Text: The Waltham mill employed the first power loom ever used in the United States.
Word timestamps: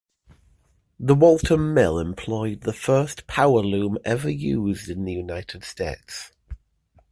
The 0.99 1.13
Waltham 1.13 1.75
mill 1.75 1.99
employed 1.99 2.61
the 2.61 2.73
first 2.73 3.27
power 3.27 3.61
loom 3.61 3.99
ever 4.03 4.31
used 4.31 4.89
in 4.89 5.05
the 5.05 5.13
United 5.13 5.63
States. 5.63 6.31